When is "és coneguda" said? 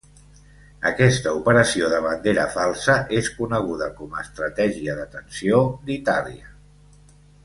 3.19-3.89